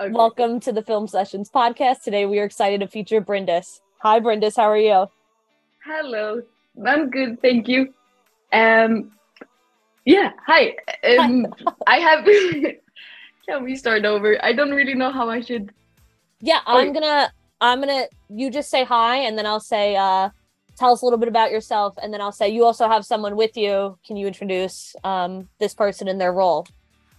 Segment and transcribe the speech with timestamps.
[0.00, 0.12] Okay.
[0.12, 2.02] Welcome to the Film Sessions podcast.
[2.02, 3.80] Today we are excited to feature Bryndis.
[3.98, 4.56] Hi, Bryndis.
[4.56, 5.06] How are you?
[5.84, 6.40] Hello.
[6.86, 7.92] I'm good, thank you.
[8.52, 9.10] Um,
[10.06, 10.32] yeah.
[10.46, 10.74] Hi.
[11.04, 11.46] Um,
[11.86, 12.24] I have.
[13.46, 14.42] Can we start over?
[14.42, 15.70] I don't really know how I should.
[16.40, 17.30] Yeah, Oh, I'm gonna.
[17.60, 18.06] I'm gonna.
[18.30, 19.96] You just say hi, and then I'll say.
[19.96, 20.30] uh
[20.78, 23.36] Tell us a little bit about yourself, and then I'll say you also have someone
[23.36, 23.98] with you.
[24.06, 26.66] Can you introduce um this person in their role,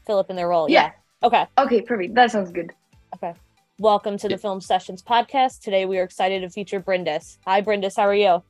[0.07, 0.67] Filip in their role?
[0.67, 0.93] Yeah.
[1.23, 1.45] Okay.
[1.55, 2.16] Okay, perfect.
[2.16, 2.71] That sounds good.
[3.16, 3.35] Okay.
[3.77, 5.62] Welcome to the Film Sessions podcast.
[5.62, 7.38] Today we are excited to feature Bryndis.
[7.45, 7.95] Hi, Bryndis.
[7.95, 8.41] How are you?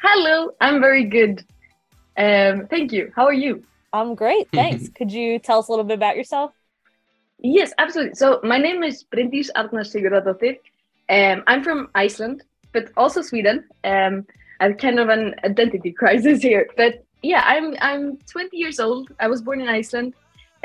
[0.00, 0.52] Hello.
[0.60, 1.44] I'm very good.
[2.16, 3.12] Um, thank you.
[3.16, 3.64] How are you?
[3.92, 4.48] I'm great.
[4.52, 4.88] Thanks.
[4.90, 6.52] Could you tell us a little bit about yourself?
[7.40, 8.14] Yes, absolutely.
[8.14, 10.58] So my name is Bryndís Arna Sigurðardóttir.
[11.08, 13.64] Um, I'm from Iceland, but also Sweden.
[13.82, 14.24] Um,
[14.60, 19.10] I have kind of an identity crisis here, but yeah, I'm I'm 20 years old.
[19.18, 20.14] I was born in Iceland,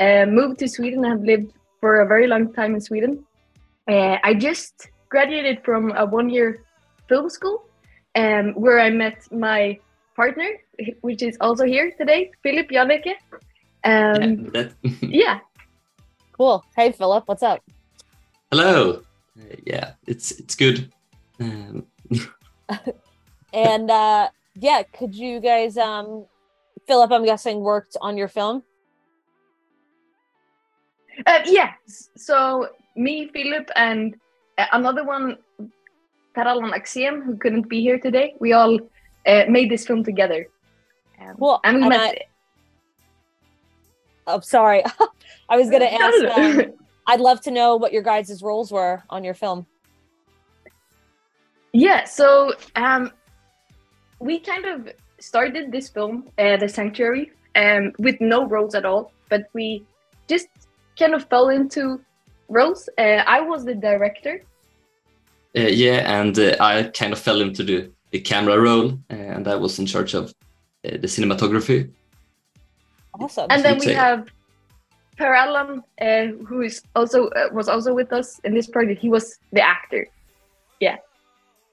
[0.01, 1.05] uh, moved to Sweden.
[1.05, 3.23] I've lived for a very long time in Sweden.
[3.87, 6.63] Uh, I just graduated from a one-year
[7.07, 7.63] film school,
[8.15, 9.79] um, where I met my
[10.15, 10.49] partner,
[11.01, 13.13] which is also here today, Filip Janeke.
[13.83, 14.69] Um, Yeah,
[15.01, 15.39] yeah,
[16.37, 16.63] Cool.
[16.75, 17.27] Hey, Filip.
[17.27, 17.61] What's up?
[18.49, 19.01] Hello.
[19.37, 20.91] Uh, yeah, it's it's good.
[21.39, 21.85] Um,
[23.53, 26.25] And uh yeah, could you guys um
[26.87, 28.63] Filip, I'm guessing worked on your film?
[31.25, 31.73] Uh, yeah.
[32.15, 34.15] So me, Filip, and
[34.57, 35.37] uh, another one,
[36.33, 38.35] Per-Allan Axen, who couldn't be here today.
[38.39, 38.79] We all
[39.25, 40.47] uh, made this film together.
[41.19, 41.59] Um, Cool.
[41.63, 42.17] And we And met.
[44.27, 44.83] Oh, sorry.
[45.49, 46.37] I was gonna ask.
[46.37, 46.73] Um,
[47.07, 49.65] I'd love to know what your guys' roles were on your film.
[51.73, 52.05] yeah.
[52.05, 53.11] So um,
[54.19, 59.11] we kind of started this film, uh, The Sanctuary, um, with no roles at all,
[59.29, 59.85] but we
[60.27, 60.47] just
[61.01, 61.83] kind of fell into
[62.47, 62.81] roles.
[62.97, 64.35] Uh, I was the director.
[65.57, 67.77] uh, yeah, and uh, I kind of fell into the,
[68.11, 70.25] the camera role, uh, and I was in charge of
[70.85, 71.79] uh, the cinematography.
[73.19, 73.47] Awesome.
[73.49, 73.93] and then we say.
[73.93, 74.21] have
[75.17, 79.01] Per Allan, uh, who is also uh, was also with us in this project.
[79.01, 80.07] He was the actor.
[80.79, 80.97] Yeah.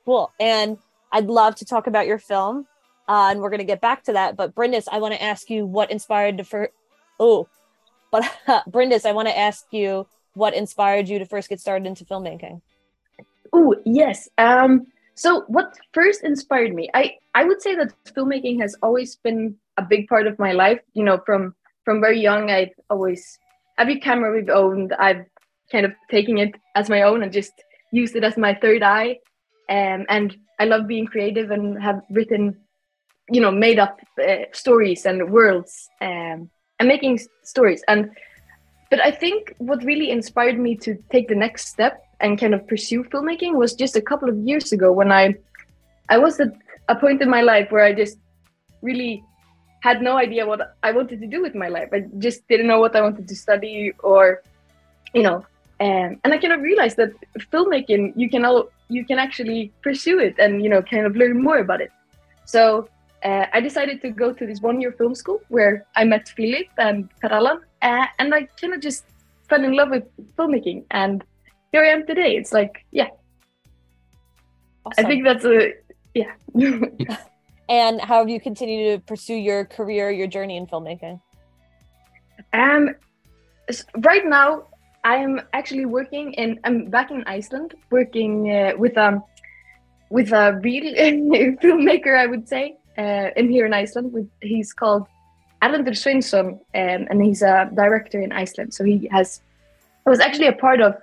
[0.05, 0.31] Cool.
[0.41, 0.77] And
[1.13, 2.67] I'd love to talk about your film.
[3.09, 4.37] Uh, and we're gonna get back to that.
[4.37, 6.73] But Bryndis, I want to ask you what inspired the first
[7.19, 7.49] oh
[8.11, 8.25] but
[8.71, 12.61] Bryndis, I want to ask you what inspired you to first get started into filmmaking.
[13.53, 14.29] Oh yes.
[14.39, 14.87] Um.
[15.15, 16.89] So what first inspired me?
[16.95, 20.81] I I would say that filmmaking has always been a big part of my life.
[20.95, 21.55] You know, from
[21.85, 23.39] from very young, I've always
[23.79, 25.25] every camera we've owned, I've
[25.71, 27.53] kind of taken it as my own and just
[27.93, 29.19] used it as my third eye.
[29.71, 32.59] Um, and I love being creative and have written,
[33.31, 37.83] you know, made up uh, stories and worlds um, and making stories.
[37.89, 38.11] And
[38.91, 42.67] but I think what really inspired me to take the next step and kind of
[42.67, 45.35] pursue filmmaking was just a couple of years ago when I
[46.09, 46.53] I was at
[46.89, 48.19] a point in my life where I just
[48.81, 49.23] really
[49.83, 51.91] had no idea what I wanted to do with my life.
[51.93, 54.43] I just didn't know what I wanted to study or
[55.15, 55.45] you know
[55.81, 57.13] um, and I kind of realized that
[57.53, 61.43] filmmaking you can all you can actually pursue it and you know kind of learn
[61.43, 61.93] more about it.
[62.47, 62.89] So
[63.25, 67.09] uh, I decided to go to this one-year film school where I met Filip and
[67.21, 69.05] Per-Allan, uh, and I kind of just
[69.49, 70.05] fell in love with
[70.37, 71.25] filmmaking, and
[71.73, 72.37] here I am today.
[72.37, 73.09] It's like, yeah,
[74.89, 75.05] Awesome.
[75.05, 75.73] I think that's a
[76.15, 76.33] yeah.
[77.69, 81.21] and how have you continued to pursue your career, your journey in filmmaking?
[82.53, 82.95] um,
[83.99, 84.65] right now
[85.05, 86.59] I am actually working in.
[86.65, 89.23] I'm back in Iceland, working uh, with um
[90.11, 90.95] with a real
[91.63, 94.13] filmmaker, I would say, uh, in here in Iceland.
[94.13, 95.07] With he's called
[95.63, 96.61] Erlendur Sveinsson, um,
[97.11, 98.75] and he's a director in Iceland.
[98.75, 99.41] So he has.
[100.07, 100.95] I was actually a part of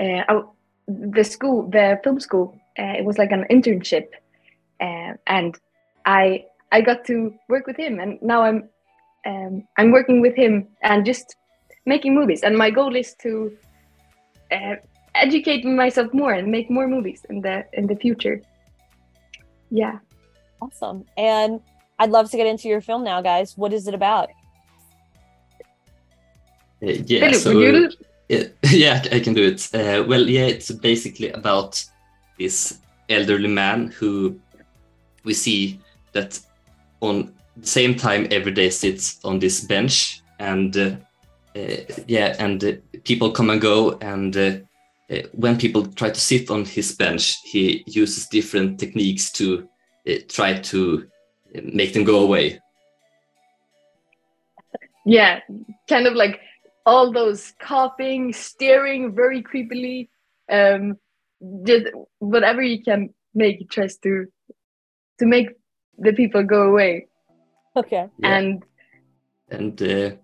[0.00, 0.42] uh,
[0.88, 2.58] the school, the film school.
[2.78, 4.08] Uh, it was like an internship,
[4.80, 5.58] uh, and
[6.06, 8.68] I I got to work with him, and now I'm
[9.26, 11.36] um, I'm working with him and just
[11.86, 12.42] making movies.
[12.42, 13.56] And my goal is to
[14.50, 14.76] uh,
[15.14, 18.40] educate myself more and make more movies in the in the future.
[19.70, 19.98] Yeah.
[20.64, 21.04] Awesome.
[21.16, 21.60] And
[21.98, 23.56] I'd love to get into your film now, guys.
[23.56, 24.30] What is it about?
[26.82, 27.90] Uh, yeah, Filip, so would you?
[28.28, 29.68] yeah, yeah, I can do it.
[29.74, 31.84] Uh, well, yeah, it's basically about
[32.38, 32.78] this
[33.08, 34.38] elderly man who
[35.24, 35.80] we see
[36.12, 36.40] that
[37.00, 40.90] on the same time every day sits on this bench and uh,
[41.56, 41.76] uh,
[42.08, 42.72] yeah and uh,
[43.04, 44.56] people come and go and uh,
[45.10, 49.68] uh, when people try to sit on his bench he uses different techniques to
[50.28, 51.06] try to
[51.54, 52.58] make them go away
[55.06, 55.40] Yeah,
[55.88, 56.40] kind of like
[56.86, 60.08] all those coughing, staring very creepily,
[60.50, 60.96] um,
[61.64, 61.86] just
[62.18, 64.26] whatever you can make it tries to
[65.18, 65.48] to make
[65.98, 67.06] the people go away.
[67.76, 68.08] Okay.
[68.18, 68.36] Yeah.
[68.36, 68.64] And
[69.50, 70.16] and uh,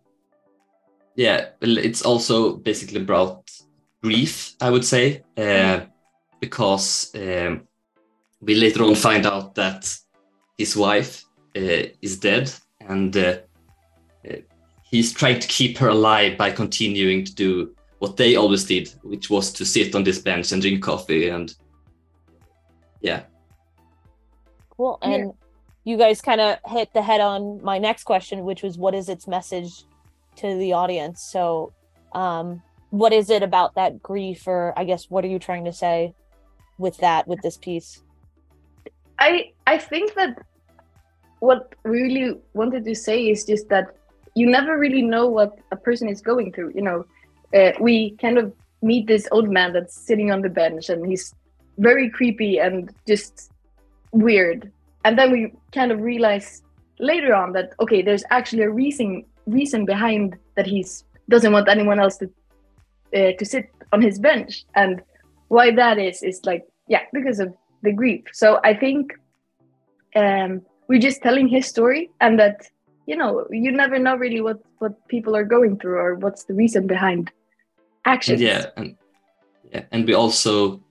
[1.14, 3.50] yeah it's also basically about
[4.02, 5.80] grief i would say uh,
[6.40, 7.68] because um,
[8.40, 9.94] we later on find out that
[10.58, 11.24] his wife
[11.56, 12.52] uh, is dead
[12.88, 13.38] and uh,
[14.28, 14.36] uh,
[14.82, 19.28] he's trying to keep her alive by continuing to do what they always did which
[19.30, 21.54] was to sit on this bench and drink coffee and
[23.00, 23.22] yeah
[24.80, 24.98] Cool.
[25.02, 25.08] Yeah.
[25.10, 25.32] And
[25.84, 29.10] you guys kind of hit the head on my next question, which was what is
[29.10, 29.84] its message
[30.36, 31.20] to the audience?
[31.20, 31.74] So,
[32.14, 35.72] um, what is it about that grief, or I guess, what are you trying to
[35.74, 36.14] say
[36.78, 38.02] with that, with this piece?
[39.20, 40.42] I I think that
[41.40, 43.96] what we really wanted to say is just that
[44.34, 46.72] you never really know what a person is going through.
[46.74, 47.06] You know,
[47.54, 48.52] uh, we kind of
[48.82, 51.34] meet this old man that's sitting on the bench and he's
[51.78, 53.50] very creepy and just
[54.12, 54.70] weird,
[55.04, 56.62] and then we kind of realize
[56.98, 62.00] later on that okay, there's actually a reason reason behind that he's doesn't want anyone
[62.00, 62.26] else to
[63.14, 65.02] uh, to sit on his bench and
[65.48, 69.12] why that is is like yeah because of the grief so i think
[70.16, 72.66] um we're just telling his story and that
[73.06, 76.54] you know you never know really what what people are going through or what's the
[76.54, 77.30] reason behind
[78.04, 78.96] actions yeah and
[79.72, 80.82] yeah and we also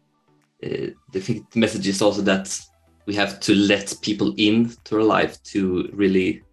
[0.64, 2.60] uh, the, thing, the message is also that
[3.06, 6.44] we have to let people in to our life to really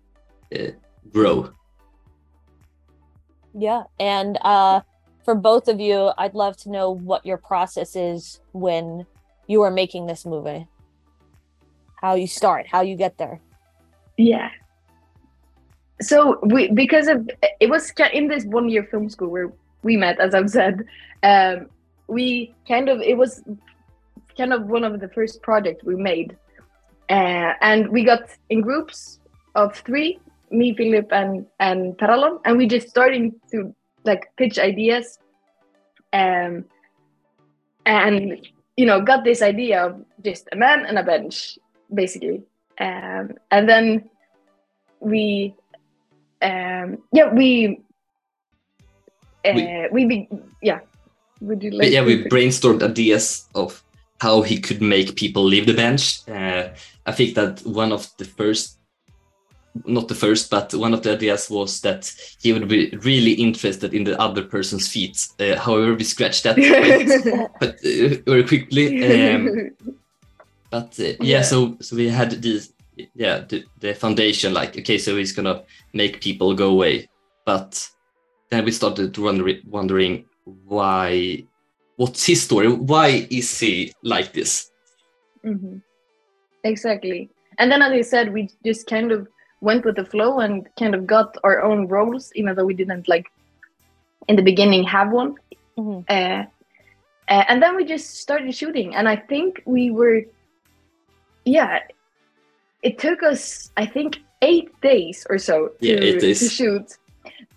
[0.55, 0.71] uh,
[1.13, 1.51] grow
[3.57, 3.85] Yeah.
[3.99, 4.83] And uh,
[5.25, 9.07] for both of you, I'd love to know what your process is when
[9.47, 10.67] you are making this movie.
[12.01, 13.41] How you start, how you get there.
[14.17, 14.51] yeah
[16.01, 17.29] so we because of
[17.61, 19.53] it was in this one year film school where
[19.83, 20.85] we met as i've said
[21.23, 21.67] um
[22.09, 23.43] we kind of it was
[24.37, 26.37] kind of one of the first projects we made
[27.09, 29.21] uh, and we got in groups
[29.55, 30.19] of three
[30.51, 35.19] me filip and and Per-Allan, and we just starting to like pitch ideas
[36.13, 36.65] um
[37.87, 41.59] and you know got this idea of just a man and a bench
[41.93, 42.43] basically
[42.81, 44.09] um and then
[45.01, 45.55] we
[46.43, 47.81] um yeah we
[49.45, 50.29] uh, we, We- be,
[50.63, 50.81] yeah
[51.41, 53.83] would you like yeah, we brainstormed ideas of
[54.21, 56.27] how he could make people leave the bench.
[56.29, 56.69] Uh,
[57.05, 58.79] I think that one of the first,
[59.85, 63.93] not the first, but one of the ideas was that he would be really interested
[63.95, 65.27] in the other person's feet.
[65.41, 66.57] Uh, however, we scratched that
[67.61, 69.31] quite, uh, very quickly.
[69.35, 69.71] Um,
[70.71, 71.43] but uh, yeah, Yeah.
[71.43, 72.73] so so we had these,
[73.15, 74.55] yeah, the, the foundation.
[74.55, 75.63] Like, okay, so he's gonna
[75.93, 77.09] make people go away,
[77.45, 77.89] but
[78.51, 81.43] then we started wondering, wondering why
[81.97, 84.71] what's his story why is he like this
[85.45, 85.83] Mhm.
[86.65, 87.31] Exactly.
[87.59, 89.29] And then, as I said, we just kind of
[89.69, 93.07] went with the flow and kind of got our own roles, even though we didn't
[93.15, 93.27] like
[94.29, 95.33] in the beginning have one.
[95.77, 95.99] Mhm.
[96.17, 96.43] Uh,
[97.35, 100.19] uh, and then we just started shooting, and I think we were,
[101.45, 101.73] yeah,
[102.89, 103.43] it took us,
[103.83, 104.11] I think,
[104.51, 106.41] eight days or so to, Yeah, eight days.
[106.41, 106.87] to shoot,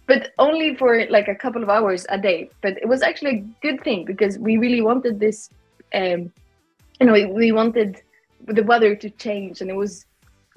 [0.10, 2.39] but only for like a couple of hours a day.
[2.63, 5.38] But it was actually a good thing because we really wanted this.
[5.93, 6.22] Um,
[7.00, 8.01] you know, we, we wanted
[8.57, 10.05] the weather to change, and it was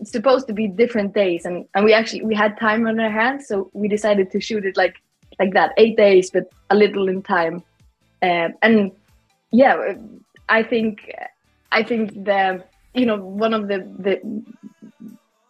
[0.04, 3.49] supposed to be different days, and and we actually we had time on our hands,
[3.49, 4.97] so we decided to shoot it like
[5.38, 7.62] like that, eight days, but a little in time.
[8.23, 8.92] Um, and
[9.50, 9.94] yeah,
[10.49, 11.12] I think
[11.71, 14.21] I think the you know one of the the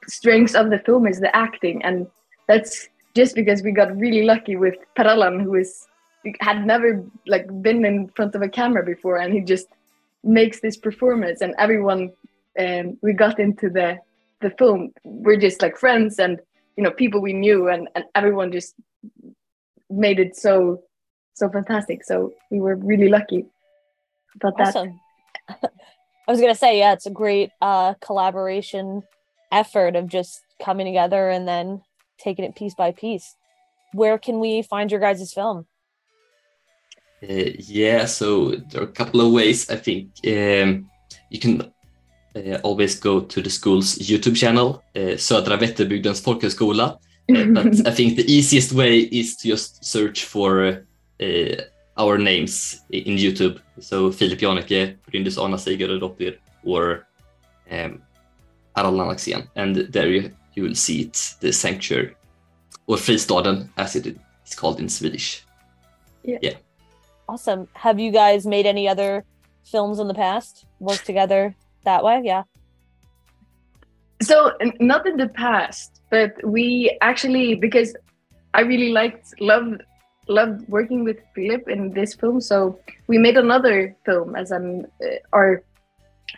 [0.06, 2.06] strengths of the film is the acting, and
[2.48, 5.86] that's just because we got really lucky with Per-Allan, who is
[6.40, 9.68] had never like been in front of a camera before, and he just
[10.24, 12.12] makes this performance, and everyone
[12.58, 13.98] um, we got into the
[14.42, 16.40] the film we're just like friends and
[16.76, 18.74] you know people we knew, and and everyone just
[19.90, 20.82] made it so
[21.34, 22.04] so fantastic.
[22.04, 23.46] So we were really lucky
[24.34, 24.68] about that.
[24.68, 25.00] Awesome.
[25.48, 29.02] I was gonna say, yeah, it's a great uh collaboration
[29.50, 31.82] effort of just coming together and then
[32.18, 33.36] taking it piece by piece.
[33.92, 35.66] Where can we find your guys' film?
[37.22, 40.90] uh, yeah so there are a couple of ways i think um,
[41.30, 41.71] you can
[42.62, 46.98] always go to the school's youtube channel uh, södra vätterbygdens folkhögskola
[47.28, 50.84] Uh, but i think the easiest way is to just search for
[51.22, 51.56] uh,
[51.96, 57.06] our names in youtube so Filip Janeke, Bryndis Arna Sigurdardottir or
[57.70, 58.02] um,
[58.74, 62.16] Per-Allan Axen and there you, you will see it the sanctuary
[62.86, 64.06] or Fristaden as it
[64.46, 65.44] is called in Swedish
[66.24, 66.38] Yeah.
[66.42, 66.56] Yeah.
[67.28, 67.68] Awesome.
[67.74, 69.24] Have you guys made any other
[69.64, 70.66] films in the past?
[70.78, 72.22] Worked together that way?
[72.24, 72.42] Yeah.
[74.22, 77.94] So not in the past, but we actually because
[78.54, 79.82] I really liked loved
[80.28, 82.40] loved working with Filip in this film.
[82.40, 85.62] So we made another film as an uh, our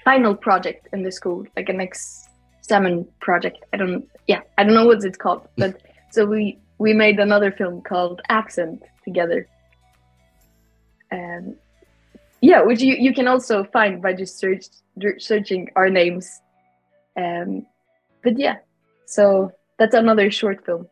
[0.04, 3.58] final project in the school, like an examen project.
[3.72, 7.52] I don't yeah, I don't know what it's called, but so we we made another
[7.52, 9.46] film called Accent together.
[11.10, 11.56] And
[12.44, 14.66] yeah, which you, you can also find by just search
[15.18, 16.42] searching our names.
[17.16, 17.66] Um,
[18.22, 18.56] but yeah,
[19.06, 20.86] so that's another short film.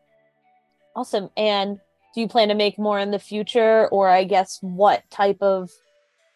[0.95, 1.29] Awesome.
[1.37, 1.79] And
[2.15, 3.87] do you plan to make more in the future?
[3.89, 5.69] Or I guess what type of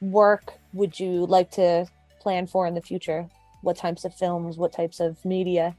[0.01, 1.87] work would you like to
[2.19, 3.27] plan for in the future?
[3.63, 4.57] What types of films?
[4.57, 5.75] What types of media?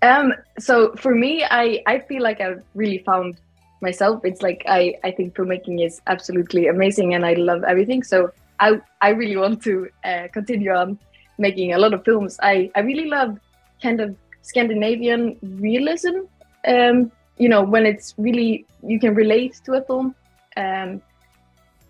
[0.00, 3.38] Um, so for me, I, I feel like I've really found
[3.80, 4.24] myself.
[4.24, 8.02] It's like I, I think filmmaking is absolutely amazing and I love everything.
[8.02, 8.30] So
[8.60, 10.98] I, I really want to uh, continue on
[11.38, 12.38] making a lot of films.
[12.42, 13.38] I, I really love
[13.82, 16.20] kind of Scandinavian realism.
[16.66, 20.14] Um, you know, when it's really you can relate to a film.
[20.56, 21.02] Um,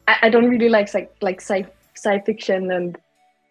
[0.09, 2.99] I, I don't really like like like sci sci fiction and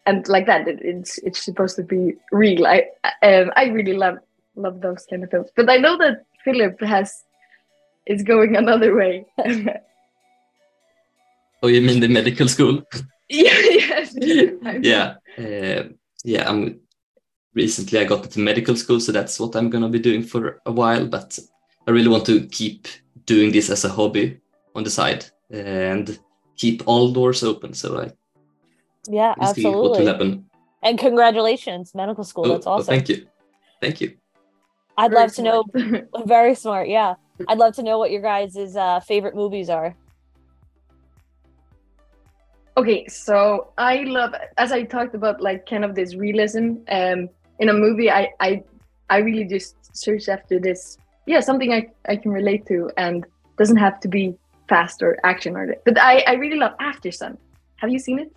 [0.05, 0.67] and like that.
[0.67, 2.67] It, it's it's supposed to be real.
[2.67, 2.87] I
[3.21, 4.17] um, I really love
[4.55, 5.49] love those kind of films.
[5.55, 7.23] But I know that Filip has
[8.05, 9.25] is going another way.
[11.63, 12.83] Oh, you mean the medical school?
[13.29, 14.15] yeah, yes.
[14.63, 15.83] I yeah, uh,
[16.23, 16.47] yeah.
[16.47, 16.79] I'm
[17.55, 20.71] recently I got into medical school, so that's what I'm gonna be doing for a
[20.71, 21.07] while.
[21.07, 21.39] But
[21.87, 22.87] I really want to keep
[23.25, 24.41] doing this as a hobby
[24.75, 26.19] on the side and
[26.55, 27.73] keep all doors open.
[27.73, 28.11] So I
[29.09, 30.05] Yeah, will see what will absolutely.
[30.05, 30.49] happen.
[30.83, 32.45] And congratulations, medical school.
[32.45, 32.85] Oh, That's oh, awesome.
[32.85, 33.25] thank you,
[33.81, 34.17] thank you.
[34.97, 35.63] I'd Very love to know.
[36.25, 36.89] Very smart.
[36.89, 37.15] Yeah.
[37.47, 39.95] I'd love to know what your guys' uh, favorite movies are.
[42.77, 46.75] okay, so I love as I talked about like kind of this realism.
[46.89, 48.63] Um, in a movie, I I
[49.09, 50.97] I really just search after this.
[51.25, 53.25] Yeah, something I I can relate to and
[53.57, 54.35] doesn't have to be
[54.67, 55.75] fast or action or.
[55.85, 57.37] But I I really love After Sun.
[57.77, 58.31] Have you seen it?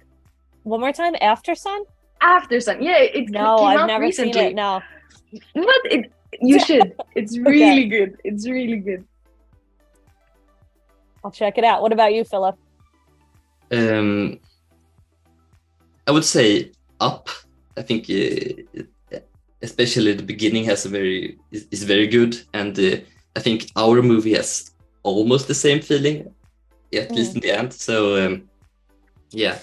[0.62, 1.82] One more time, After Sun?
[2.20, 2.82] After Sun.
[2.82, 4.32] Yeah, it No, I've never recently.
[4.32, 4.54] seen it.
[4.54, 4.82] No.
[5.54, 5.82] What?
[5.92, 6.94] It, you should.
[7.14, 8.16] It's really good.
[8.24, 9.04] It's really good.
[11.24, 11.82] I'll check it out.
[11.82, 12.56] What about you, Filip?
[13.70, 14.38] Um,
[16.06, 17.28] I would say up.
[17.76, 19.18] I think uh,
[19.62, 22.96] especially the beginning has a very is, is very good, and uh,
[23.36, 24.70] I think our movie has
[25.02, 26.34] almost the same feeling,
[26.94, 27.72] at least in the end.
[27.72, 28.48] So um,
[29.30, 29.58] yeah,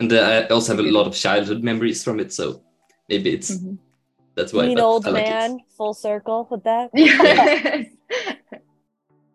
[0.00, 2.32] and uh, I also have a lot of childhood memories from it.
[2.32, 2.62] So
[3.08, 3.78] maybe it's Mhm.
[4.34, 4.66] That's why.
[4.66, 5.28] Mean but old I like it.
[5.28, 6.90] man, full circle with that.
[6.94, 7.86] Yes.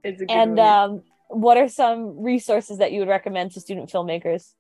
[0.04, 0.62] it's a good And movie.
[0.62, 4.54] um, what are some resources that you would recommend to student filmmakers?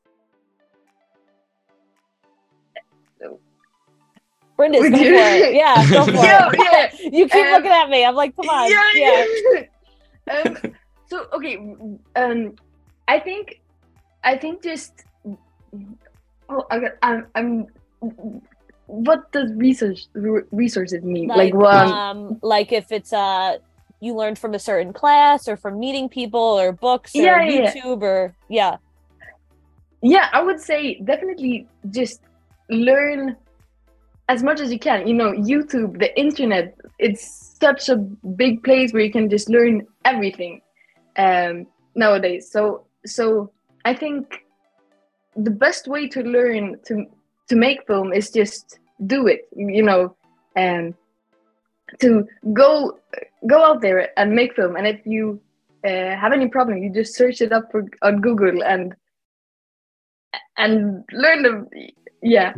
[4.57, 5.53] Bryndis, go Would for it.
[5.53, 6.59] Yeah, go for Yeah, it.
[6.59, 7.09] yeah.
[7.17, 8.03] You keep Um, looking at me.
[8.03, 8.71] I'm like, come on.
[8.95, 9.63] Yeah.
[10.31, 10.57] um,
[11.05, 11.57] so okay,
[12.15, 12.55] um,
[13.07, 13.61] I think,
[14.23, 15.05] I think just,
[16.49, 17.67] oh, I got, I'm, I'm,
[18.87, 20.07] what does research
[20.51, 21.27] resources mean?
[21.27, 21.87] Like, what?
[21.87, 23.57] um, like if it's uh
[23.99, 27.61] you learned from a certain class or from meeting people or books or Yeah, yeah,
[27.61, 27.73] yeah.
[27.73, 28.77] YouTube or yeah.
[30.01, 32.21] yeah i would say definitely just
[32.69, 33.35] learn
[34.29, 38.93] as much as you can you know youtube the internet it's such a big place
[38.93, 40.61] where you can just learn everything
[41.17, 41.65] um
[41.95, 43.51] nowadays so so
[43.85, 44.43] i think
[45.35, 47.05] the best way to learn to
[47.49, 50.15] to make film is just do it you know
[50.55, 50.93] and
[51.99, 52.99] to go
[53.47, 55.39] go out there and make film and if you
[55.85, 58.95] uh, have any problem you just search it up for, on google and
[60.57, 61.67] and learn them.
[62.21, 62.53] Yeah.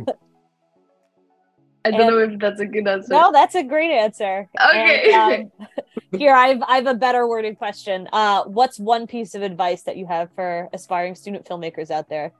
[1.84, 3.12] I don't And- know if that's a good answer.
[3.12, 4.48] No, that's a great answer.
[4.60, 5.12] Okay.
[5.12, 5.68] And, um,
[6.18, 8.08] here I've I've a better worded question.
[8.12, 12.32] Uh what's one piece of advice that you have for aspiring student filmmakers out there?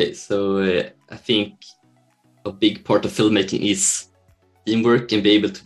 [0.00, 1.62] Okay, so uh, I think
[2.46, 4.08] a big part of filmmaking is
[4.64, 5.62] teamwork and be able to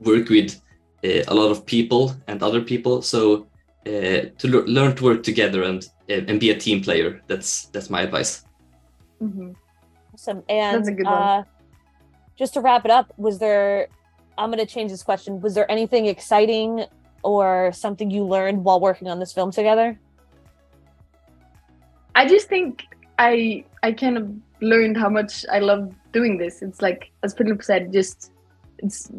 [0.00, 0.60] work with
[1.04, 3.00] uh, a lot of people and other people.
[3.00, 3.46] So
[3.86, 7.22] uh, to lear- learn to work together and uh, and be a team player.
[7.28, 8.42] That's that's my advice.
[9.22, 9.54] Mhm.
[10.14, 10.42] Awesome.
[10.48, 11.22] And That's a good one.
[11.22, 11.42] uh
[12.36, 13.86] just to wrap it up, was there
[14.36, 15.40] I'm gonna change this question.
[15.40, 16.86] Was there anything exciting
[17.22, 19.96] or something you learned while working on this film together?
[22.16, 26.62] I just think I I kind of learned how much I love doing this.
[26.62, 28.32] It's like as Filip said, just
[28.78, 29.10] it's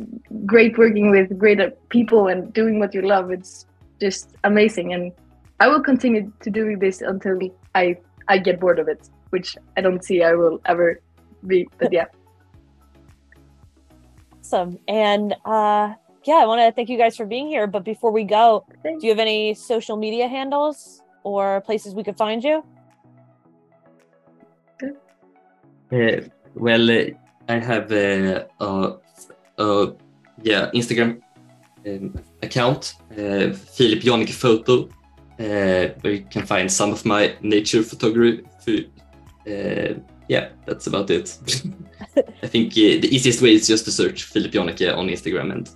[0.46, 3.30] great working with great people and doing what you love.
[3.30, 3.68] It's
[4.02, 5.12] just amazing, and
[5.60, 7.38] I will continue to do this until
[7.76, 11.00] I I get bored of it, which I don't see I will ever
[11.46, 11.70] be.
[11.78, 12.06] But yeah.
[14.40, 14.80] Awesome.
[14.88, 15.94] And uh,
[16.26, 17.68] yeah, I want to thank you guys for being here.
[17.68, 22.18] But before we go, do you have any social media handles or places we could
[22.18, 22.66] find you?
[25.92, 26.22] Uh,
[26.56, 27.06] well, uh,
[27.50, 28.98] I have a, uh,
[29.58, 29.92] uh,
[30.42, 31.22] yeah Instagram
[31.86, 34.90] um, account, uh, Filip Janeke Photo,
[35.40, 38.92] uh, where you can find some of my nature photography.
[39.48, 41.38] Uh, yeah, that's about it.
[42.44, 45.70] I think uh, the easiest way is just to search Filip Janeke on Instagram, and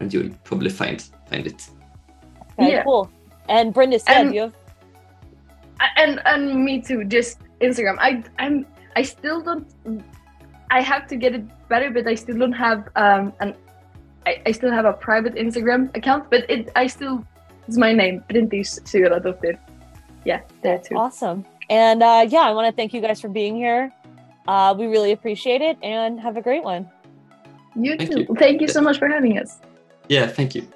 [0.00, 1.68] and you'll probably find find it.
[2.58, 2.82] Okay, yeah.
[2.84, 3.10] cool.
[3.48, 4.54] And Bryndis, yeah, you have
[5.96, 7.04] and and me too.
[7.04, 7.96] Just Instagram.
[7.98, 9.66] I I'm I still don't.
[10.70, 13.54] I have to get it better, but I still don't have um an.
[14.26, 17.24] I, I still have a private Instagram account, but it I still
[17.68, 19.58] it's my name, Bryndis Sigurðardóttir.
[20.24, 20.96] Yeah, there too.
[20.96, 21.44] Awesome.
[21.70, 23.92] And uh, yeah, I want to thank you guys for being here.
[24.46, 26.90] Uh, we really appreciate it and have a great one.
[27.74, 28.20] You thank too.
[28.28, 28.36] You.
[28.38, 29.58] Thank you so much for having us.
[30.08, 30.66] Yeah, thank you.